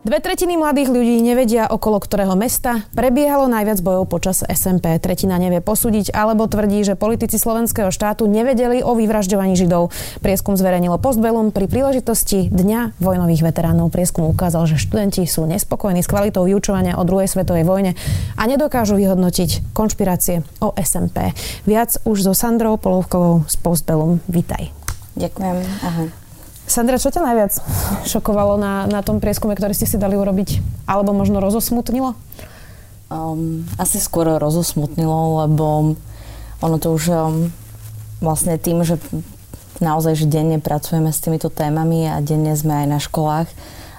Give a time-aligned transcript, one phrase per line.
[0.00, 4.96] Dve tretiny mladých ľudí nevedia, okolo ktorého mesta prebiehalo najviac bojov počas SMP.
[4.96, 9.92] Tretina nevie posúdiť alebo tvrdí, že politici slovenského štátu nevedeli o vyvražďovaní Židov.
[10.24, 13.92] Prieskum zverejnilo Postbellum pri príležitosti Dňa vojnových veteránov.
[13.92, 17.92] Prieskum ukázal, že študenti sú nespokojní s kvalitou vyučovania o druhej svetovej vojne
[18.40, 21.36] a nedokážu vyhodnotiť konšpirácie o SMP.
[21.68, 24.24] Viac už so Sandrou Polovkovou z Postbellum.
[24.32, 24.72] Vítaj.
[25.20, 25.56] Ďakujem.
[25.84, 26.19] Ahoj.
[26.70, 27.52] Sandra, čo ťa najviac
[28.06, 30.62] šokovalo na, na tom prieskume, ktorý ste si dali urobiť?
[30.86, 32.14] Alebo možno rozosmutnilo?
[33.10, 35.98] Um, asi skôr rozosmutnilo, lebo
[36.62, 37.50] ono to už um,
[38.22, 39.02] vlastne tým, že
[39.82, 43.50] naozaj, že denne pracujeme s týmito témami a denne sme aj na školách,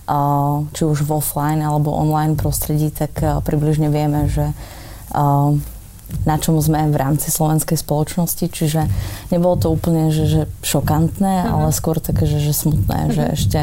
[0.07, 4.55] uh, či už v offline alebo online prostredí, tak uh, približne vieme, že
[5.11, 5.59] uh,
[6.25, 8.85] na čom sme v rámci slovenskej spoločnosti, čiže
[9.33, 11.53] nebolo to úplne že, že šokantné, uh-huh.
[11.67, 13.15] ale skôr také, že, že smutné, uh-huh.
[13.15, 13.61] že ešte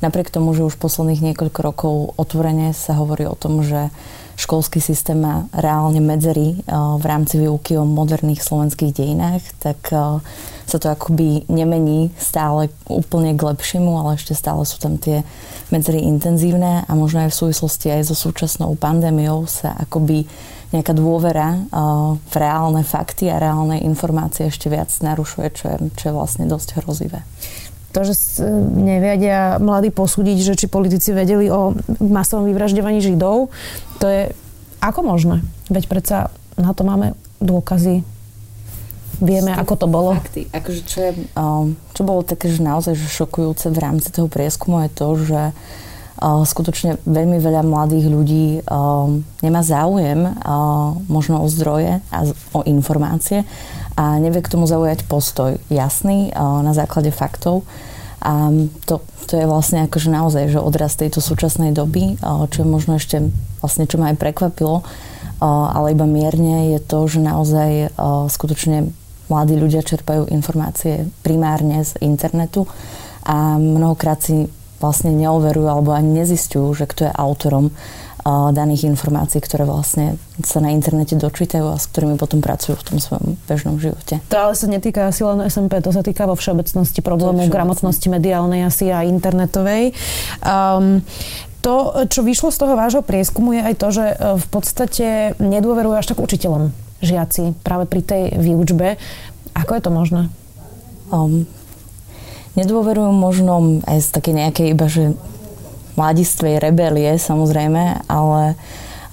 [0.00, 3.90] napriek tomu, že už posledných niekoľko rokov otvorene sa hovorí o tom, že
[4.36, 10.20] školský systém má reálne medzery uh, v rámci výuky o moderných slovenských dejinách, tak uh,
[10.68, 15.24] sa to akoby nemení stále úplne k lepšiemu, ale ešte stále sú tam tie
[15.72, 20.28] medzery intenzívne a možno aj v súvislosti aj so súčasnou pandémiou sa akoby
[20.74, 21.62] nejaká dôvera
[22.16, 26.82] v reálne fakty a reálne informácie ešte viac narušuje, čo je, čo je vlastne dosť
[26.82, 27.22] hrozivé.
[27.94, 28.44] To, že
[28.76, 33.48] nevedia mladí posúdiť, že či politici vedeli o masovom vyvražďovaní Židov,
[34.02, 34.22] to je
[34.84, 35.40] ako možné?
[35.72, 36.16] Veď predsa
[36.60, 38.04] na to máme dôkazy,
[39.16, 40.12] vieme, ako to bolo.
[40.12, 40.44] Fakty.
[40.52, 41.12] Akože čo, je,
[41.96, 45.42] čo bolo také, že naozaj že šokujúce v rámci toho prieskumu je to, že
[46.20, 48.46] skutočne veľmi veľa mladých ľudí
[49.44, 50.24] nemá záujem
[51.12, 52.18] možno o zdroje a
[52.56, 53.44] o informácie
[53.96, 57.68] a nevie k tomu zaujať postoj jasný na základe faktov.
[58.24, 58.48] A
[58.88, 63.28] to, to je vlastne akože naozaj že odraz tejto súčasnej doby, čo je možno ešte
[63.60, 64.82] vlastne, čo ma aj prekvapilo,
[65.44, 67.92] ale iba mierne je to, že naozaj
[68.32, 68.88] skutočne
[69.28, 72.64] mladí ľudia čerpajú informácie primárne z internetu
[73.26, 74.46] a mnohokrát si
[74.80, 77.72] vlastne neoverujú alebo ani nezistujú, že kto je autorom
[78.26, 82.98] daných informácií, ktoré vlastne sa na internete dočítajú a s ktorými potom pracujú v tom
[82.98, 84.18] svojom bežnom živote.
[84.34, 88.66] To ale sa netýka asi len SMP, to sa týka vo všeobecnosti problémov gramotnosti mediálnej
[88.66, 89.94] asi a internetovej.
[90.42, 91.06] Um,
[91.62, 95.06] to, čo vyšlo z toho vášho prieskumu, je aj to, že e, v podstate
[95.42, 96.70] nedôverujú až tak učiteľom
[97.02, 98.94] žiaci práve pri tej výučbe.
[99.50, 100.22] Ako je to možné?
[101.10, 101.50] Um,
[102.56, 105.12] nedôverujú možno aj z také nejakej iba, že
[105.96, 108.56] mladistvej rebelie samozrejme, ale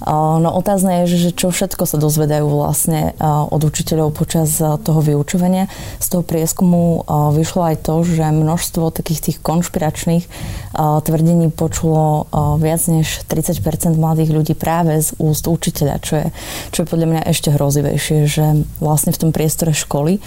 [0.04, 5.64] No otázne je, že čo všetko sa dozvedajú vlastne od učiteľov počas toho vyučovania.
[5.96, 10.28] Z toho prieskumu vyšlo aj to, že množstvo takých tých konšpiračných
[10.76, 12.28] tvrdení počulo
[12.60, 13.64] viac než 30%
[13.96, 16.26] mladých ľudí práve z úst učiteľa, čo je,
[16.68, 20.20] čo je podľa mňa ešte hrozivejšie, že vlastne v tom priestore školy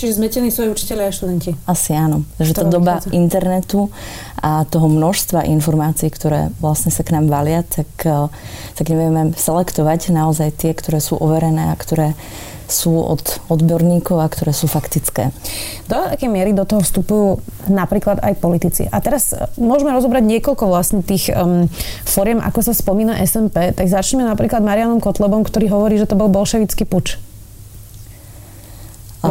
[0.00, 1.50] Čiže zmetení sú aj učiteľi a študenti.
[1.68, 2.24] Asi áno.
[2.40, 3.12] Že tá doba vychádza.
[3.12, 3.92] internetu
[4.40, 8.32] a toho množstva informácií, ktoré vlastne sa k nám valia, tak, eh,
[8.80, 12.16] tak nevieme selektovať naozaj tie, ktoré sú overené a ktoré
[12.64, 15.36] sú od odborníkov a ktoré sú faktické.
[15.84, 18.88] Do aké miery do toho vstupujú napríklad aj politici?
[18.88, 21.68] A teraz eh, môžeme rozobrať niekoľko vlastne tých um,
[22.08, 23.76] foriem, ako sa spomína SMP.
[23.76, 27.20] Tak začneme napríklad Marianom Kotlebom, ktorý hovorí, že to bol bolševický puč.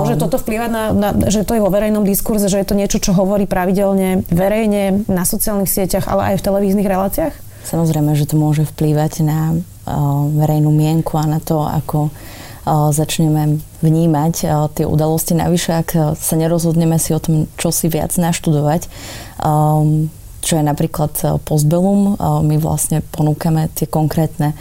[0.10, 2.98] Môže toto vplývať na, na, že to je vo verejnom diskurze, že je to niečo,
[2.98, 7.34] čo hovorí pravidelne verejne na sociálnych sieťach, ale aj v televíznych reláciách?
[7.70, 9.54] Samozrejme, že to môže vplývať na
[10.34, 12.10] verejnú mienku a na to, ako
[12.70, 14.34] začneme vnímať
[14.78, 15.34] tie udalosti.
[15.34, 18.90] Navyše, ak sa nerozhodneme si o tom, čo si viac naštudovať,
[20.40, 22.16] čo je napríklad Postbellum.
[22.20, 24.56] My vlastne ponúkame tie konkrétne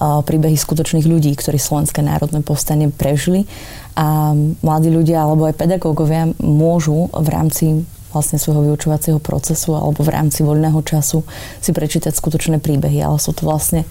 [0.00, 3.48] príbehy skutočných ľudí, ktorí Slovenské národné povstanie prežili
[3.96, 7.64] a mladí ľudia alebo aj pedagógovia môžu v rámci
[8.12, 11.24] vlastne svojho vyučovacieho procesu alebo v rámci voľného času
[11.64, 13.88] si prečítať skutočné príbehy, ale sú to vlastne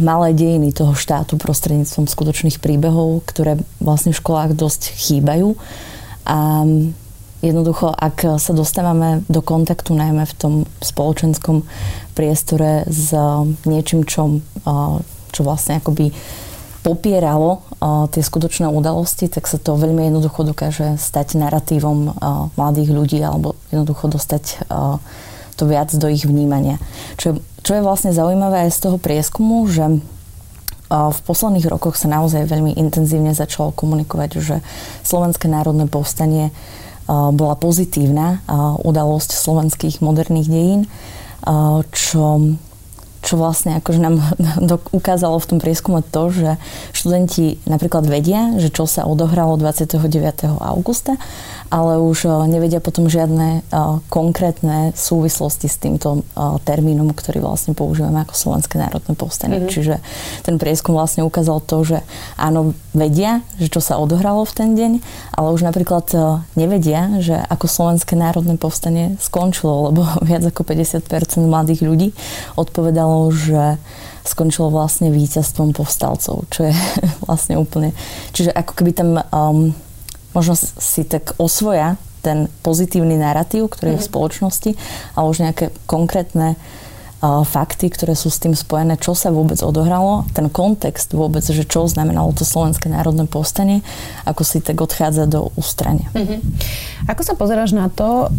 [0.00, 5.60] malé dejiny toho štátu prostredníctvom skutočných príbehov, ktoré vlastne v školách dosť chýbajú.
[6.24, 6.64] A
[7.42, 11.62] jednoducho, ak sa dostávame do kontaktu najmä v tom spoločenskom
[12.18, 13.14] priestore s
[13.62, 14.42] niečím, čo,
[15.30, 16.10] čo vlastne akoby
[16.78, 22.16] popieralo uh, tie skutočné udalosti, tak sa to veľmi jednoducho dokáže stať narratívom
[22.54, 24.62] mladých ľudí alebo jednoducho dostať
[25.58, 26.78] to viac do ich vnímania.
[27.18, 27.34] Čo je,
[27.66, 29.98] čo je vlastne zaujímavé aj z toho prieskumu, že
[30.88, 34.56] v posledných rokoch sa naozaj veľmi intenzívne začalo komunikovať, že
[35.04, 36.54] Slovenské národné povstanie
[37.08, 38.44] bola pozitívna
[38.84, 40.82] udalosť slovenských moderných dejín,
[41.90, 42.56] čo
[43.18, 44.22] čo vlastne akože nám
[44.98, 46.50] ukázalo v tom prieskume to, že
[46.94, 49.98] študenti napríklad vedia, že čo sa odohralo 29.
[50.62, 51.18] augusta,
[51.68, 53.78] ale už eh, nevedia potom žiadne eh,
[54.08, 59.60] konkrétne súvislosti s týmto eh, termínom, ktorý vlastne používame ako Slovenské národné povstanie.
[59.60, 59.72] Mm-hmm.
[59.72, 59.94] Čiže
[60.44, 61.98] ten prieskum vlastne ukázal to, že
[62.40, 64.92] áno, vedia, že čo sa odohralo v ten deň,
[65.36, 66.10] ale už napríklad
[66.56, 72.08] nevedia, že ako Slovenské národné povstanie skončilo, lebo viac ako 50% mladých ľudí
[72.56, 73.76] odpovedalo, že
[74.28, 76.74] skončilo vlastne víťazstvom povstalcov, čo je
[77.24, 77.96] vlastne úplne...
[78.36, 79.72] Čiže ako keby tam um,
[80.32, 84.10] možno si tak osvoja ten pozitívny narratív, ktorý je v mhm.
[84.10, 84.70] spoločnosti,
[85.14, 86.58] ale už nejaké konkrétne
[87.22, 91.90] fakty, ktoré sú s tým spojené, čo sa vôbec odohralo, ten kontext vôbec, že čo
[91.90, 93.82] znamenalo to Slovenské národné povstanie,
[94.22, 96.06] ako si tak odchádza do ústrania.
[96.14, 96.38] Mm-hmm.
[97.10, 98.30] Ako sa pozeráš na to,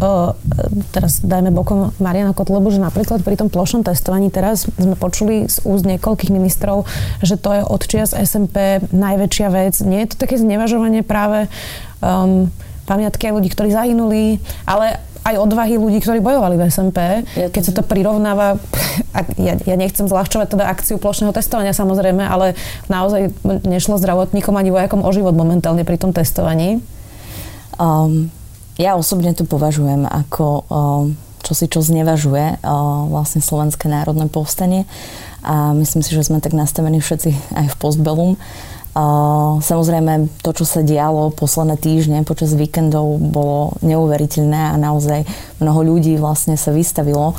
[0.96, 5.60] teraz dajme bokom Mariana Kotlebu, že napríklad pri tom plošnom testovaní teraz sme počuli z
[5.68, 6.88] úst niekoľkých ministrov,
[7.20, 9.76] že to je od čias SMP najväčšia vec.
[9.84, 11.52] Nie je to také znevažovanie práve
[12.00, 12.48] um,
[12.88, 16.98] pamiatky ľudí, ktorí zahynuli, ale aj odvahy ľudí, ktorí bojovali v SMP,
[17.52, 18.56] keď sa to prirovnáva,
[19.46, 22.56] ja, ja nechcem zľahčovať teda akciu plošného testovania samozrejme, ale
[22.88, 23.32] naozaj
[23.64, 26.80] nešlo zdravotníkom ani vojakom o život momentálne pri tom testovaní.
[27.76, 28.32] Um,
[28.80, 34.84] ja osobne to považujem ako um, čo si čo znevažuje um, vlastne Slovenské národné povstanie
[35.40, 37.30] a myslím si, že sme tak nastavení všetci
[37.60, 38.32] aj v postbelum
[39.60, 45.22] Samozrejme, to, čo sa dialo posledné týždne počas víkendov, bolo neuveriteľné a naozaj
[45.60, 47.36] mnoho ľudí vlastne sa vystavilo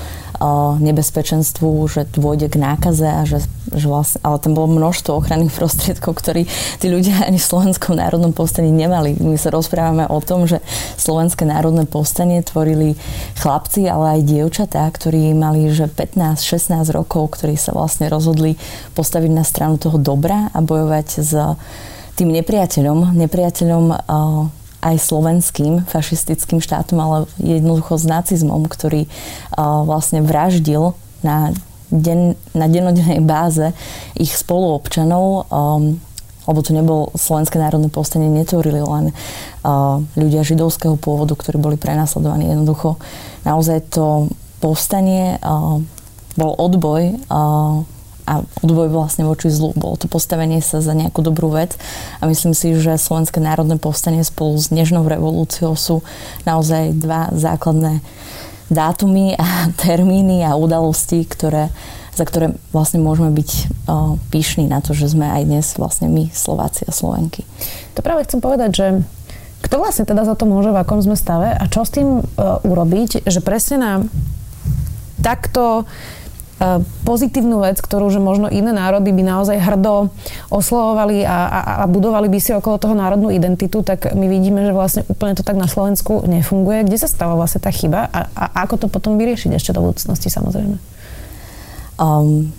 [0.82, 3.46] nebezpečenstvu, že dôjde k nákaze a že,
[3.78, 6.50] že vlastne, ale tam bolo množstvo ochranných prostriedkov, ktorí
[6.82, 9.22] tí ľudia ani v Slovenskom národnom povstaní nemali.
[9.22, 10.58] My sa rozprávame o tom, že
[10.98, 12.98] Slovenské národné povstanie tvorili
[13.38, 18.58] chlapci, ale aj dievčatá, ktorí mali že 15-16 rokov, ktorí sa vlastne rozhodli
[18.98, 21.38] postaviť na stranu toho dobra a bojovať s
[22.18, 24.10] tým nepriateľom, nepriateľom
[24.81, 29.06] aj slovenským fašistickým štátom, ale jednoducho s nacizmom, ktorý
[29.57, 31.54] vlastne vraždil na,
[31.94, 33.78] den, na denodennej báze
[34.18, 36.01] ich spoluobčanov, um,
[36.50, 39.13] lebo to nebol Slovenské národné povstanie, netvorili len
[40.18, 42.50] ľudia židovského pôvodu, ktorí boli prenasledovaní.
[42.50, 42.98] Jednoducho
[43.45, 44.25] naozaj to
[44.57, 45.38] povstanie
[46.34, 47.22] bol odboj
[48.26, 49.74] a odboj vlastne voči zlu.
[49.74, 51.78] Bolo to postavenie sa za nejakú dobrú vec
[52.20, 56.06] a myslím si, že Slovenské národné povstanie spolu s Nežnou revolúciou sú
[56.46, 58.02] naozaj dva základné
[58.72, 61.70] dátumy a termíny a udalosti, ktoré,
[62.16, 66.32] za ktoré vlastne môžeme byť uh, pyšní na to, že sme aj dnes vlastne my
[66.32, 67.44] Slováci a Slovenky.
[67.96, 68.88] To práve chcem povedať, že
[69.62, 72.58] kto vlastne teda za to môže, v akom sme stave a čo s tým uh,
[72.66, 73.92] urobiť, že presne na
[75.22, 75.86] takto
[77.02, 80.13] pozitívnu vec, ktorú že možno iné národy by naozaj hrdo
[80.54, 84.74] oslovovali a, a, a budovali by si okolo toho národnú identitu, tak my vidíme, že
[84.74, 86.86] vlastne úplne to tak na Slovensku nefunguje.
[86.86, 90.30] Kde sa stáva vlastne tá chyba a, a ako to potom vyriešiť ešte do budúcnosti
[90.30, 90.78] samozrejme?
[91.98, 92.54] Um,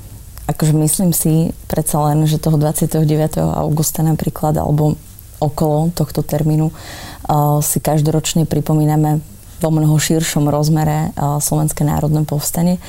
[0.51, 3.07] akože myslím si predsa len, že toho 29.
[3.39, 4.99] augusta napríklad, alebo
[5.39, 9.23] okolo tohto termínu uh, si každoročne pripomíname
[9.63, 12.83] vo mnoho širšom rozmere uh, Slovenské národné povstanie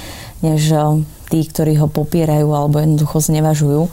[0.44, 0.76] než
[1.32, 3.88] tí, ktorí ho popierajú alebo jednoducho znevažujú,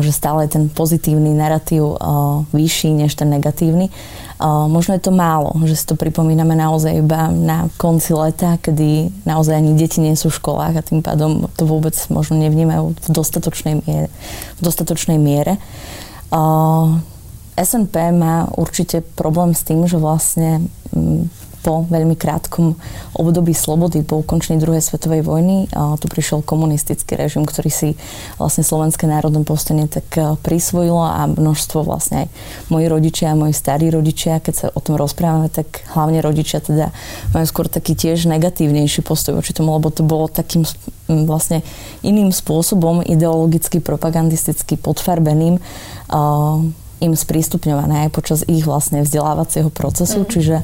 [0.00, 2.00] že stále je ten pozitívny narratív
[2.56, 3.92] vyšší než ten negatívny.
[4.72, 9.60] Možno je to málo, že si to pripomíname naozaj iba na konci leta, kedy naozaj
[9.60, 13.84] ani deti nie sú v školách a tým pádom to vôbec možno nevnímajú v dostatočnej
[13.84, 14.08] miere.
[14.56, 15.60] V dostatočnej miere.
[17.54, 20.64] SNP má určite problém s tým, že vlastne
[21.64, 22.76] po veľmi krátkom
[23.16, 27.88] období slobody, po ukončení druhej svetovej vojny, tu prišiel komunistický režim, ktorý si
[28.36, 30.04] vlastne Slovenské národné povstanie tak
[30.44, 32.28] prisvojilo a množstvo vlastne aj
[32.68, 36.92] moji rodičia a moji starí rodičia, keď sa o tom rozprávame, tak hlavne rodičia teda
[37.32, 40.68] majú skôr taký tiež negatívnejší postoj voči tomu, lebo to bolo takým
[41.08, 41.64] vlastne
[42.04, 45.56] iným spôsobom ideologicky, propagandisticky podfarbeným
[47.04, 50.28] im sprístupňované aj počas ich vlastne vzdelávacieho procesu, mm.
[50.28, 50.56] čiže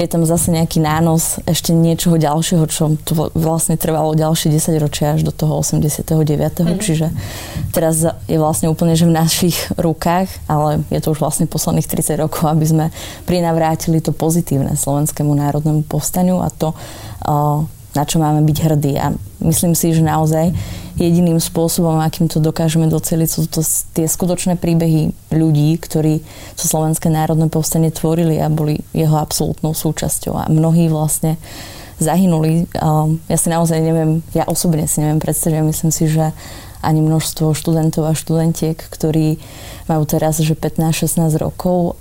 [0.00, 5.14] je tam zase nejaký nános ešte niečoho ďalšieho, čo to vlastne trvalo ďalšie 10 ročia
[5.14, 6.16] až do toho 89.
[6.64, 6.80] Mm.
[6.80, 7.06] Čiže
[7.76, 12.16] teraz je vlastne úplne, že v našich rukách, ale je to už vlastne posledných 30
[12.16, 12.84] rokov, aby sme
[13.28, 16.72] prinavrátili to pozitívne Slovenskému národnému povstaniu a to
[17.92, 18.94] na čo máme byť hrdí.
[18.96, 19.12] A
[19.44, 20.52] myslím si, že naozaj
[20.96, 23.60] jediným spôsobom, akým to dokážeme doceliť, sú to
[23.96, 26.20] tie skutočné príbehy ľudí, ktorí
[26.56, 30.34] to Slovenské národné povstanie tvorili a boli jeho absolútnou súčasťou.
[30.36, 31.40] A mnohí vlastne
[32.02, 32.66] zahynuli.
[33.30, 36.34] Ja si naozaj neviem, ja osobne si neviem predstaviť, myslím si, že
[36.82, 39.38] ani množstvo študentov a študentiek, ktorí
[39.86, 41.96] majú teraz že 15-16 rokov,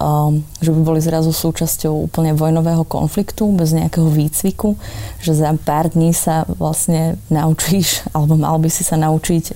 [0.58, 4.76] že by boli zrazu súčasťou úplne vojnového konfliktu bez nejakého výcviku,
[5.22, 9.56] že za pár dní sa vlastne naučíš, alebo mal by si sa naučiť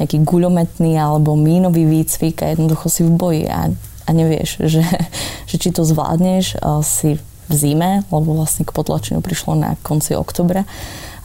[0.00, 3.68] nejaký guľometný alebo mínový výcvik a jednoducho si v boji a,
[4.08, 4.84] a nevieš, že,
[5.44, 10.68] že či to zvládneš, si v zime, lebo vlastne k potlačeniu prišlo na konci oktobra.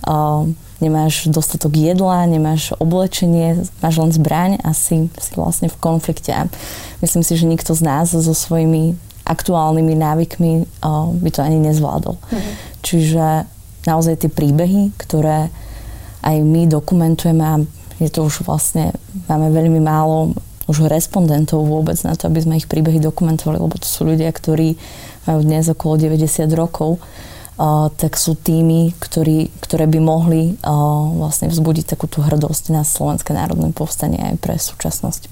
[0.04, 0.52] Uh,
[0.84, 6.36] nemáš dostatok jedla, nemáš oblečenie, máš len zbraň a si, si vlastne v konflikte.
[6.36, 6.52] A
[7.00, 10.52] myslím si, že nikto z nás so svojimi aktuálnymi návykmi
[10.84, 12.20] uh, by to ani nezvládol.
[12.20, 12.54] Mm-hmm.
[12.84, 13.26] Čiže
[13.88, 15.48] naozaj tie príbehy, ktoré
[16.24, 17.56] aj my dokumentujeme a
[18.04, 18.92] je to už vlastne,
[19.32, 20.36] máme veľmi málo
[20.68, 24.80] už respondentov vôbec na to, aby sme ich príbehy dokumentovali, lebo to sú ľudia, ktorí
[25.28, 27.04] majú dnes okolo 90 rokov
[27.98, 30.58] tak sú tými, ktorí, ktoré by mohli
[31.18, 35.30] vlastne vzbudiť takú tú hrdosť na Slovenské národné povstanie aj pre súčasnosť.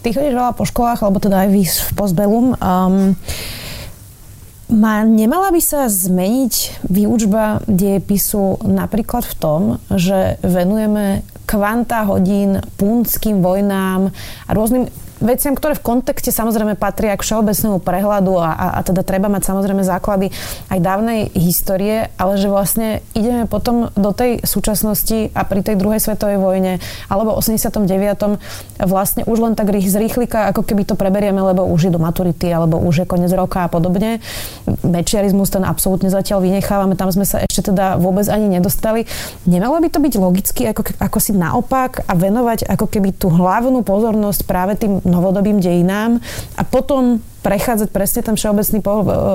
[0.00, 2.46] Ty chodíš veľa po školách, alebo teda aj vy v Postbellum.
[2.56, 3.18] Um,
[4.70, 13.42] má, nemala by sa zmeniť výučba diepisu napríklad v tom, že venujeme kvanta hodín punským
[13.42, 14.14] vojnám
[14.46, 14.86] a rôznym
[15.20, 19.48] veciam, ktoré v kontexte samozrejme patria k všeobecnému prehľadu a, a, a teda treba mať
[19.52, 20.32] samozrejme základy
[20.72, 26.00] aj dávnej histórie, ale že vlastne ideme potom do tej súčasnosti a pri tej druhej
[26.00, 26.72] svetovej vojne
[27.08, 28.84] alebo 89.
[28.84, 32.50] vlastne už len tak z rýchlika, ako keby to preberieme, lebo už je do maturity
[32.50, 34.18] alebo už je koniec roka a podobne.
[34.82, 39.06] Mečiarizmus ten absolútne zatiaľ vynechávame, tam sme sa ešte teda vôbec ani nedostali.
[39.46, 43.84] Nemalo by to byť logicky ako, ako si naopak a venovať ako keby tú hlavnú
[43.86, 46.22] pozornosť práve tým novodobým dejinám
[46.54, 48.78] a potom prechádzať presne ten všeobecný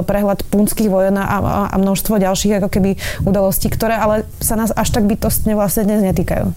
[0.06, 1.26] prehľad punských vojen a,
[1.74, 2.92] a množstvo ďalších ako keby
[3.26, 6.54] udalostí, ktoré ale sa nás až tak bytostne vlastne dnes netýkajú.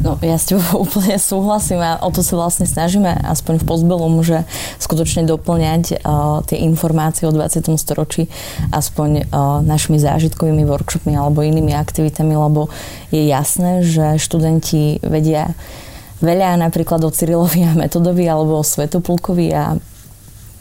[0.00, 4.24] No ja s tebou úplne súhlasím a o to sa vlastne snažíme aspoň v Pozbelom,
[4.24, 4.48] že
[4.80, 7.68] skutočne doplňať uh, tie informácie o 20.
[7.76, 8.32] storočí
[8.72, 12.72] aspoň uh, našimi zážitkovými workshopmi alebo inými aktivitami, lebo
[13.12, 15.52] je jasné, že študenti vedia
[16.20, 19.76] veľa napríklad o Cyrilovi a Metodovi alebo o Svetoplúkovi a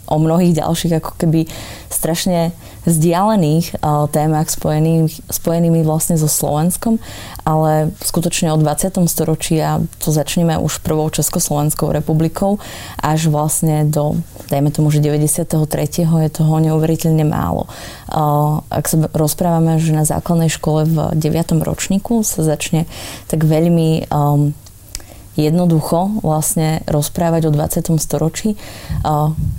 [0.09, 1.45] o mnohých ďalších ako keby
[1.93, 2.49] strašne
[2.89, 6.97] vzdialených uh, témach spojených, spojenými vlastne so Slovenskom,
[7.45, 9.05] ale skutočne od 20.
[9.05, 12.57] storočia to začneme už prvou Československou republikou
[12.97, 14.17] až vlastne do,
[14.49, 15.45] dajme tomu, že 93.
[16.09, 17.69] je toho neuveriteľne málo.
[18.09, 21.61] Uh, ak sa rozprávame, že na základnej škole v 9.
[21.61, 22.89] ročníku sa začne
[23.29, 24.57] tak veľmi um,
[25.35, 27.97] jednoducho vlastne rozprávať o 20.
[28.01, 28.57] storočí.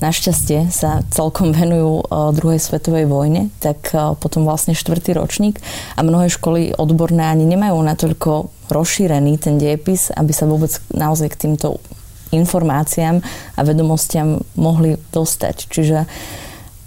[0.00, 5.62] Našťastie sa celkom venujú druhej svetovej vojne, tak potom vlastne štvrtý ročník
[5.94, 11.40] a mnohé školy odborné ani nemajú natoľko rozšírený ten diepis, aby sa vôbec naozaj k
[11.48, 11.82] týmto
[12.30, 13.18] informáciám
[13.58, 15.56] a vedomostiam mohli dostať.
[15.66, 16.06] Čiže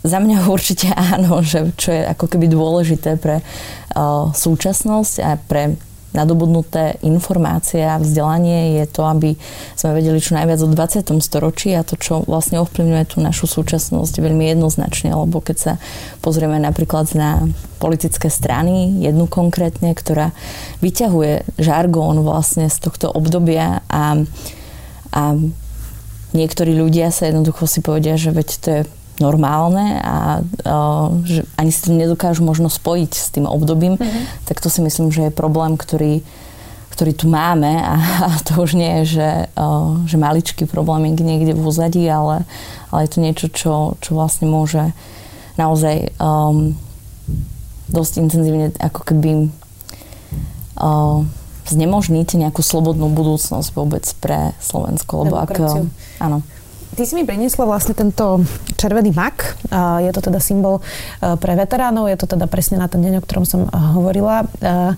[0.04, 3.44] za mňa určite áno, že čo je ako keby dôležité pre
[4.34, 5.78] súčasnosť a pre
[6.14, 9.36] nadobudnuté informácie a vzdelanie je to, aby
[9.74, 11.10] sme vedeli čo najviac o 20.
[11.20, 15.74] storočí a to, čo vlastne ovplyvňuje tú našu súčasnosť veľmi jednoznačne, lebo keď sa
[16.22, 17.50] pozrieme napríklad na
[17.82, 20.32] politické strany, jednu konkrétne, ktorá
[20.80, 24.24] vyťahuje žargón vlastne z tohto obdobia a,
[25.12, 25.22] a
[26.32, 28.82] niektorí ľudia sa jednoducho si povedia, že veď to je
[29.24, 34.44] normálne a uh, že ani si to nedokážu možno spojiť s tým obdobím, mm-hmm.
[34.44, 36.20] tak to si myslím, že je problém, ktorý,
[36.92, 37.96] ktorý tu máme a,
[38.28, 42.44] a to už nie je, že, uh, že maličký problém je niekde v úzadí, ale,
[42.92, 44.92] ale je to niečo, čo, čo vlastne môže
[45.56, 46.76] naozaj um,
[47.88, 49.32] dosť intenzívne ako keby
[50.82, 51.24] uh,
[51.64, 55.28] znemožniť nejakú slobodnú budúcnosť vôbec pre Slovensko.
[55.28, 55.56] Lebo ak,
[56.20, 56.44] áno.
[56.94, 58.46] Ty si mi priniesla vlastne tento
[58.78, 59.58] červený mak.
[60.02, 60.82] Je to teda symbol e,
[61.42, 64.46] pre veteránov, je to teda presne na ten deň, o ktorom som e, hovorila.
[64.46, 64.94] E,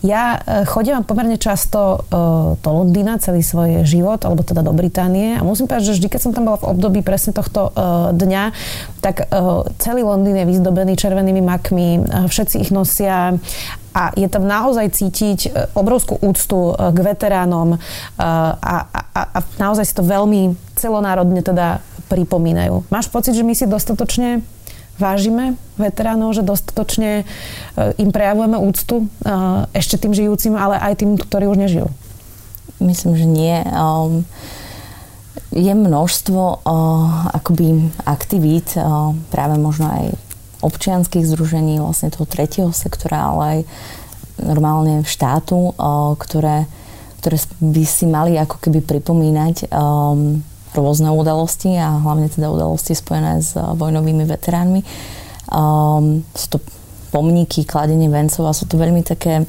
[0.00, 2.08] ja chodím pomerne často
[2.56, 6.20] do Londýna celý svoj život, alebo teda do Británie a musím povedať, že vždy, keď
[6.24, 7.68] som tam bola v období presne tohto
[8.08, 8.44] dňa,
[9.04, 9.28] tak
[9.76, 11.88] celý Londýn je vyzdobený červenými makmi,
[12.32, 13.36] všetci ich nosia
[13.92, 17.76] a je tam naozaj cítiť obrovskú úctu k veteránom
[18.16, 18.76] a, a,
[19.12, 22.88] a naozaj si to veľmi celonárodne teda pripomínajú.
[22.88, 24.40] Máš pocit, že my si dostatočne
[24.96, 27.24] vážime veteránov, že dostatočne
[27.96, 29.08] im prejavujeme úctu
[29.72, 31.88] ešte tým žijúcim, ale aj tým, ktorí už nežijú?
[32.80, 33.56] Myslím, že nie.
[33.72, 34.24] Um,
[35.52, 40.04] je množstvo uh, akoby aktivít, uh, práve možno aj
[40.64, 43.58] občianských združení, vlastne toho tretieho sektora, ale aj
[44.40, 46.64] normálne štátu, uh, ktoré,
[47.20, 50.40] ktoré by si mali ako keby pripomínať um,
[50.74, 54.80] rôzne udalosti a hlavne teda udalosti spojené s uh, vojnovými veteránmi.
[55.50, 56.58] Um, sú to
[57.10, 59.42] pomníky, kladenie vencov a sú to veľmi také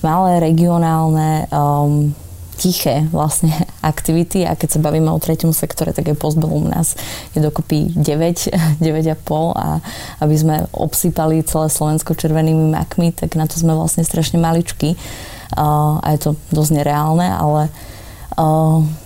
[0.00, 2.14] malé regionálne um,
[2.58, 6.98] tiché vlastne aktivity a keď sa bavíme o treťom sektore, tak je postbellum nás
[7.32, 8.82] je dokopy 9, 9,5
[9.62, 9.78] a
[10.22, 14.98] aby sme obsypali celé Slovensko červenými makmi, tak na to sme vlastne strašne maličky
[15.56, 17.72] a je to dosť nereálne, ale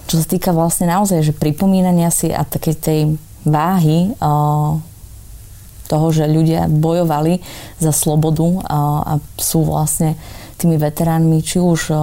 [0.07, 3.01] čo sa týka vlastne naozaj, že pripomínania si a takej tej
[3.49, 4.13] váhy
[5.89, 7.41] toho, že ľudia bojovali
[7.81, 10.21] za slobodu a sú vlastne
[10.61, 11.97] tými veteránmi, či už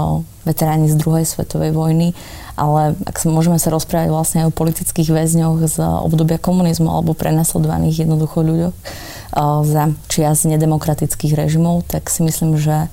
[0.44, 2.18] veteráni z druhej svetovej vojny,
[2.58, 7.14] ale ak sa môžeme sa rozprávať vlastne aj o politických väzňoch z obdobia komunizmu alebo
[7.14, 8.76] prenasledovaných jednoducho ľuďoch
[9.70, 12.90] za čias nedemokratických režimov, tak si myslím, že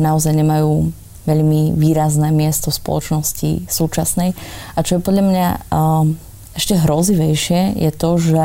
[0.00, 0.90] naozaj nemajú
[1.28, 4.32] veľmi výrazné miesto v spoločnosti súčasnej.
[4.72, 5.46] A čo je podľa mňa
[6.56, 8.42] ešte hrozivejšie, je to, že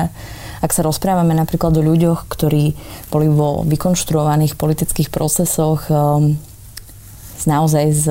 [0.64, 2.76] ak sa rozprávame napríklad o ľuďoch, ktorí
[3.12, 6.40] boli vo vykonštruovaných politických procesoch um,
[7.44, 8.08] naozaj s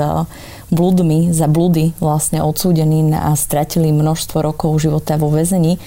[0.69, 5.81] bludmi, za bludy vlastne odsúdení a stratili množstvo rokov života vo väzení.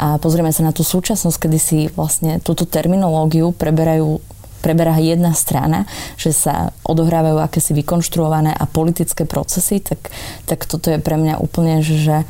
[0.00, 4.18] A pozrieme sa na tú súčasnosť, kedy si vlastne túto terminológiu preberajú
[4.60, 5.88] preberá jedna strana,
[6.20, 10.12] že sa odohrávajú akési vykonštruované a politické procesy, tak,
[10.46, 12.28] tak toto je pre mňa úplne, že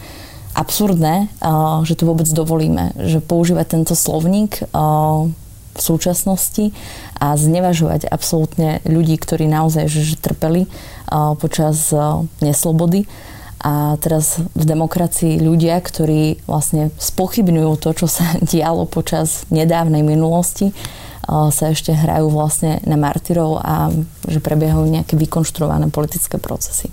[0.54, 1.30] absurdné,
[1.86, 4.66] že to vôbec dovolíme, že používať tento slovník
[5.70, 6.74] v súčasnosti
[7.22, 10.66] a znevažovať absolútne ľudí, ktorí naozaj že, že trpeli
[11.38, 11.94] počas
[12.42, 13.06] neslobody.
[13.60, 20.72] A teraz v demokracii ľudia, ktorí vlastne spochybňujú to, čo sa dialo počas nedávnej minulosti,
[21.28, 23.92] sa ešte hrajú vlastne na martyrov a
[24.26, 26.88] že prebiehajú nejaké vykonštruované politické procesy.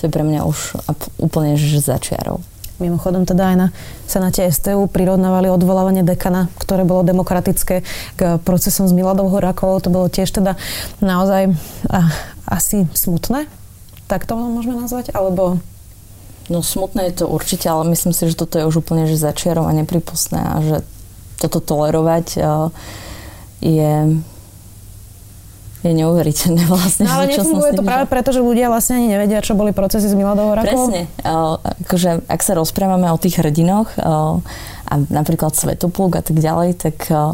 [0.00, 0.80] To je pre mňa už
[1.20, 2.42] úplne že začiarov.
[2.80, 3.68] Mimochodom teda aj na
[4.08, 7.84] Senáte STU prirovnávali odvolávanie dekana, ktoré bolo demokratické
[8.16, 9.84] k procesom s Miladou Horákovou.
[9.84, 10.56] To bolo tiež teda
[11.04, 11.52] naozaj
[11.92, 12.08] a,
[12.48, 13.44] asi smutné.
[14.08, 15.12] Tak to môžeme nazvať?
[15.12, 15.60] Alebo
[16.50, 19.70] No smutné je to určite, ale myslím si, že toto je už úplne že začiarov
[19.70, 20.76] a nepripustné a že
[21.38, 22.42] toto tolerovať
[23.60, 24.20] je
[25.80, 27.08] je neuveriteľné vlastne.
[27.08, 30.16] No ale nefunguje to práve preto, že ľudia vlastne ani nevedia, čo boli procesy s
[30.16, 30.92] Miladou Horakovou?
[30.92, 31.08] Presne.
[31.24, 31.56] Uh,
[31.88, 34.44] akože, ak sa rozprávame o tých hrdinoch uh,
[34.84, 37.32] a napríklad Svetopluk a tak ďalej, tak uh,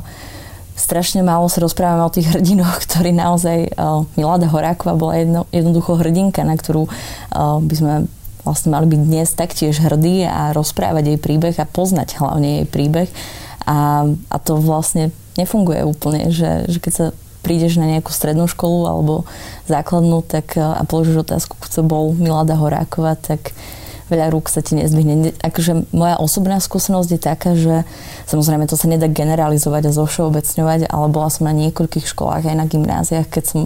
[0.79, 3.75] strašne málo sa rozprávame o tých hrdinoch, ktorí naozaj...
[4.15, 6.87] Milada Horáková bola jedno, jednoducho hrdinka, na ktorú
[7.35, 7.95] by sme
[8.47, 13.09] vlastne mali byť dnes taktiež hrdí a rozprávať jej príbeh a poznať hlavne jej príbeh.
[13.67, 15.11] A, a to vlastne
[15.41, 17.07] nefunguje úplne, že, že keď sa
[17.47, 19.23] prídeš na nejakú strednú školu alebo
[19.71, 23.55] základnú tak, a položíš otázku, kto bol Milada Horáková, tak
[24.07, 25.35] veľa rúk sa ti nezvyhne.
[25.43, 27.83] Akože moja osobná skúsenosť je taká, že
[28.31, 32.67] samozrejme to sa nedá generalizovať a zovšeobecňovať, ale bola som na niekoľkých školách aj na
[32.67, 33.61] gymnáziách, keď som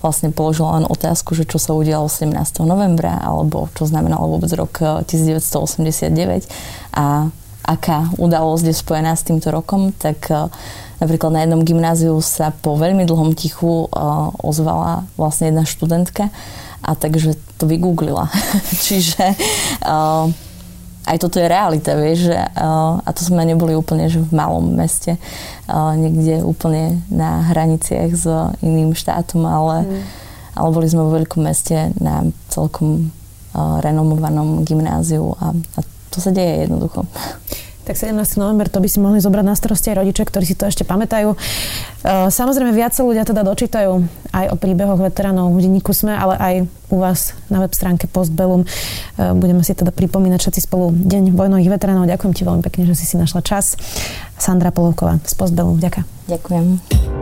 [0.00, 2.32] vlastne položila len otázku, že čo sa udialo 17.
[2.64, 6.48] novembra, alebo čo znamenalo vôbec rok 1989
[6.96, 7.28] a
[7.62, 10.26] aká udalosť je spojená s týmto rokom, tak
[11.02, 16.30] Napríklad na jednom gymnáziu sa po veľmi dlhom tichu uh, ozvala vlastne jedna študentka
[16.78, 18.30] a takže to vygooglila.
[18.86, 19.34] Čiže
[19.82, 20.30] uh,
[21.02, 24.78] aj toto je realita, vieš, že, uh, a to sme neboli úplne že v malom
[24.78, 25.18] meste,
[25.98, 28.24] niekde úplne na hraniciach s
[28.62, 30.02] iným štátom, ale, mm.
[30.54, 33.10] ale boli sme vo veľkom meste na celkom
[33.56, 35.80] renomovanom gymnáziu a, a
[36.12, 37.08] to sa deje jednoducho.
[37.82, 38.14] Tak 17.
[38.38, 41.34] november to by si mohli zobrať na starosti aj rodičia, ktorí si to ešte pamätajú.
[41.34, 41.36] E,
[42.30, 43.98] samozrejme, viac sa ľudia teda dočítajú
[44.30, 46.54] aj o príbehoch veteránov v denníku SME, ale aj
[46.94, 48.62] u vás na web stránke Postbellum.
[48.62, 48.66] E,
[49.34, 52.06] budeme si teda pripomínať všetci spolu Deň vojnových veteránov.
[52.06, 53.74] Ďakujem ti veľmi pekne, že si si našla čas.
[54.38, 55.82] Sandra Polovková z Postbellum.
[55.82, 56.06] Ďakujem.
[56.30, 57.21] Ďakujem.